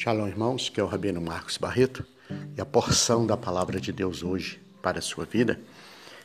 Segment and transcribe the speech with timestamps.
[0.00, 2.06] Shalom, irmãos, que é o Rabino Marcos Barreto,
[2.56, 5.58] e a porção da palavra de Deus hoje para a sua vida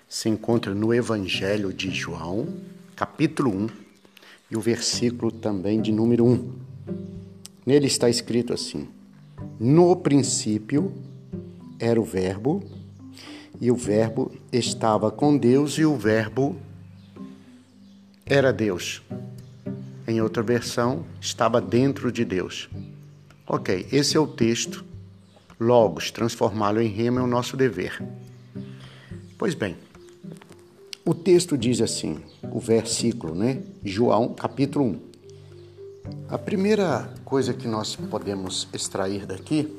[0.07, 2.53] se encontra no Evangelho de João,
[2.95, 3.69] capítulo 1,
[4.51, 6.53] e o versículo também de número 1.
[7.65, 8.87] Nele está escrito assim:
[9.59, 10.93] No princípio
[11.79, 12.63] era o Verbo,
[13.59, 16.55] e o Verbo estava com Deus, e o Verbo
[18.23, 19.01] era Deus.
[20.07, 22.69] Em outra versão, estava dentro de Deus.
[23.45, 24.85] Ok, esse é o texto.
[25.59, 28.01] Logos, transformá-lo em rema é o nosso dever.
[29.37, 29.75] Pois bem,
[31.03, 33.61] o texto diz assim, o versículo, né?
[33.83, 34.99] João, capítulo 1.
[36.29, 39.75] A primeira coisa que nós podemos extrair daqui,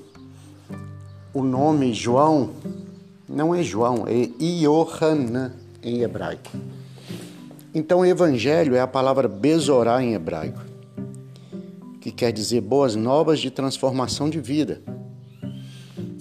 [1.32, 2.50] o nome João
[3.26, 6.50] não é João, é Iohanan em hebraico.
[7.74, 10.73] Então, evangelho é a palavra bezorá em hebraico
[12.04, 14.82] que quer dizer boas novas de transformação de vida.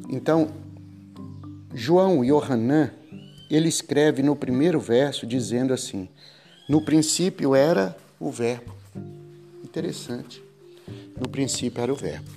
[0.07, 0.47] Então,
[1.73, 2.89] João Yohanan,
[3.51, 6.07] ele escreve no primeiro verso dizendo assim:
[6.69, 8.73] No princípio era o Verbo.
[9.61, 10.41] Interessante.
[11.19, 12.31] No princípio era o Verbo.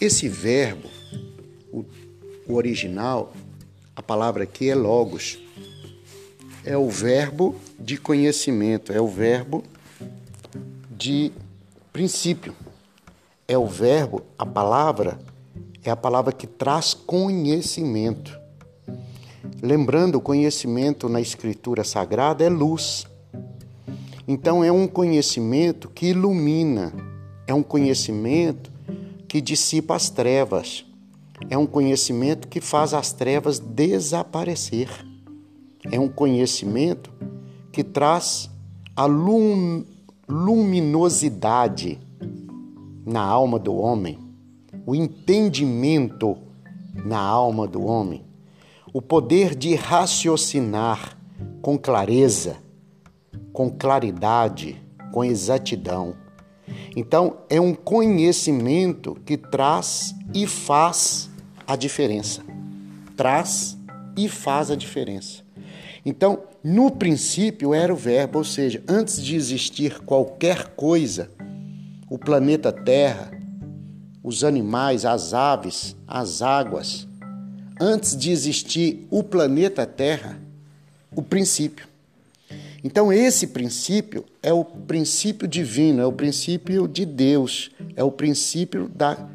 [0.00, 0.88] Esse verbo,
[1.70, 1.84] o,
[2.48, 3.34] o original,
[3.94, 5.38] a palavra aqui é logos.
[6.64, 9.62] É o verbo de conhecimento, é o verbo
[10.90, 11.32] de
[11.92, 12.54] princípio.
[13.46, 15.18] É o verbo, a palavra,
[15.84, 18.40] é a palavra que traz conhecimento.
[19.60, 23.06] Lembrando, o conhecimento na Escritura Sagrada é luz.
[24.26, 26.92] Então, é um conhecimento que ilumina,
[27.46, 28.72] é um conhecimento
[29.28, 30.86] que dissipa as trevas,
[31.50, 34.88] é um conhecimento que faz as trevas desaparecer,
[35.90, 37.10] é um conhecimento
[37.72, 38.48] que traz
[38.94, 39.06] a
[40.28, 42.00] luminosidade
[43.04, 44.18] na alma do homem,
[44.86, 46.38] o entendimento
[47.04, 48.24] na alma do homem,
[48.92, 51.16] o poder de raciocinar
[51.60, 52.56] com clareza,
[53.52, 54.80] com claridade,
[55.12, 56.14] com exatidão.
[56.96, 61.30] Então, é um conhecimento que traz e faz
[61.66, 62.42] a diferença.
[63.16, 63.76] Traz
[64.16, 65.42] e faz a diferença.
[66.04, 71.30] Então, no princípio era o Verbo, ou seja, antes de existir qualquer coisa,
[72.10, 73.30] o planeta Terra,
[74.22, 77.06] os animais, as aves, as águas,
[77.80, 80.38] antes de existir o planeta Terra,
[81.14, 81.86] o princípio.
[82.84, 88.88] Então, esse princípio é o princípio divino, é o princípio de Deus, é o princípio
[88.88, 89.28] da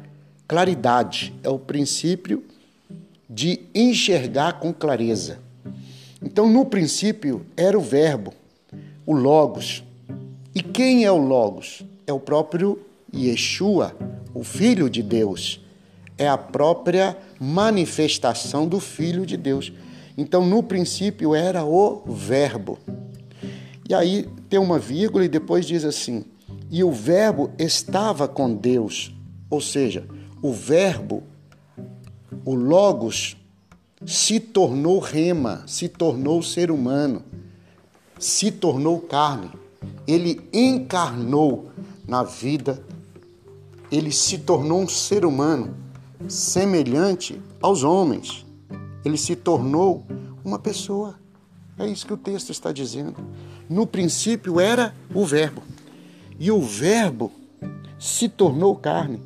[0.46, 2.44] claridade, é o princípio
[3.28, 5.47] de enxergar com clareza.
[6.22, 8.32] Então, no princípio, era o Verbo,
[9.06, 9.84] o Logos.
[10.54, 11.84] E quem é o Logos?
[12.06, 12.80] É o próprio
[13.14, 13.94] Yeshua,
[14.34, 15.60] o Filho de Deus.
[16.16, 19.72] É a própria manifestação do Filho de Deus.
[20.16, 22.78] Então, no princípio, era o Verbo.
[23.88, 26.24] E aí tem uma vírgula e depois diz assim:
[26.70, 29.14] e o Verbo estava com Deus.
[29.48, 30.06] Ou seja,
[30.42, 31.22] o Verbo,
[32.44, 33.36] o Logos,
[34.04, 37.22] se tornou rema, se tornou ser humano,
[38.18, 39.50] se tornou carne.
[40.06, 41.70] Ele encarnou
[42.06, 42.82] na vida,
[43.90, 45.74] ele se tornou um ser humano
[46.28, 48.46] semelhante aos homens.
[49.04, 50.04] Ele se tornou
[50.44, 51.18] uma pessoa.
[51.78, 53.16] É isso que o texto está dizendo.
[53.68, 55.62] No princípio era o Verbo,
[56.38, 57.30] e o Verbo
[57.98, 59.20] se tornou carne.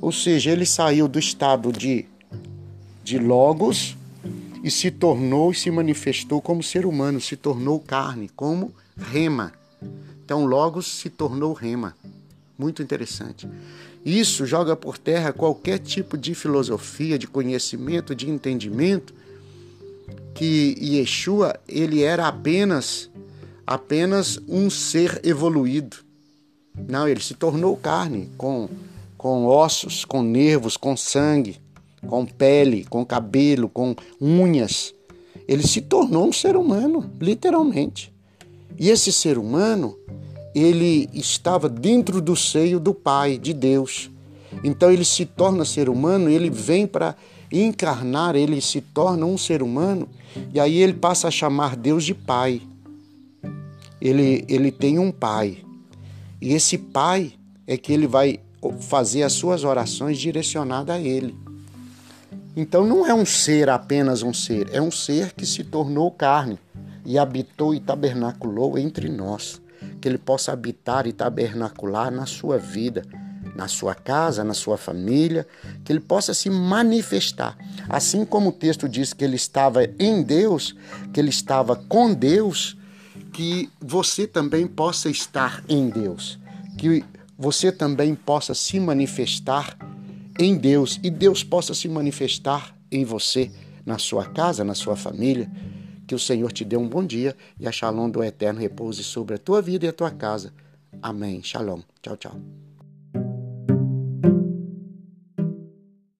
[0.00, 2.06] Ou seja, ele saiu do estado de,
[3.02, 3.96] de Logos
[4.64, 9.52] e se tornou e se manifestou como ser humano, se tornou carne, como rema.
[10.24, 11.94] Então, logo se tornou rema.
[12.58, 13.46] Muito interessante.
[14.02, 19.12] Isso joga por terra qualquer tipo de filosofia, de conhecimento, de entendimento
[20.34, 23.10] que Yeshua ele era apenas
[23.66, 25.98] apenas um ser evoluído.
[26.88, 28.68] Não, ele se tornou carne, com,
[29.18, 31.62] com ossos, com nervos, com sangue
[32.04, 34.94] com pele, com cabelo, com unhas.
[35.46, 38.12] Ele se tornou um ser humano, literalmente.
[38.78, 39.96] E esse ser humano,
[40.54, 44.10] ele estava dentro do seio do Pai, de Deus.
[44.62, 47.16] Então ele se torna ser humano, ele vem para
[47.52, 50.08] encarnar, ele se torna um ser humano,
[50.52, 52.60] e aí ele passa a chamar Deus de Pai.
[54.00, 55.58] Ele, ele tem um Pai.
[56.40, 57.32] E esse Pai
[57.66, 58.38] é que ele vai
[58.80, 61.34] fazer as suas orações direcionadas a ele.
[62.56, 66.58] Então não é um ser apenas um ser, é um ser que se tornou carne
[67.04, 69.60] e habitou e tabernaculou entre nós.
[70.00, 73.02] Que ele possa habitar e tabernacular na sua vida,
[73.56, 75.46] na sua casa, na sua família,
[75.84, 77.56] que ele possa se manifestar.
[77.88, 80.74] Assim como o texto diz que ele estava em Deus,
[81.12, 82.76] que ele estava com Deus,
[83.32, 86.38] que você também possa estar em Deus,
[86.78, 87.04] que
[87.36, 89.76] você também possa se manifestar
[90.38, 93.50] em Deus e Deus possa se manifestar em você,
[93.84, 95.50] na sua casa, na sua família.
[96.06, 99.36] Que o Senhor te dê um bom dia e a shalom do eterno repouse sobre
[99.36, 100.52] a tua vida e a tua casa.
[101.00, 101.42] Amém.
[101.42, 101.80] Shalom.
[102.02, 102.40] Tchau, tchau.